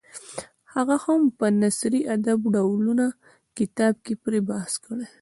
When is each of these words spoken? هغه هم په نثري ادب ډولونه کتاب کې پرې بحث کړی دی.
هغه 0.73 0.95
هم 1.05 1.21
په 1.37 1.45
نثري 1.61 2.01
ادب 2.15 2.39
ډولونه 2.55 3.05
کتاب 3.57 3.93
کې 4.05 4.13
پرې 4.23 4.39
بحث 4.49 4.73
کړی 4.85 4.99
دی. 5.07 5.07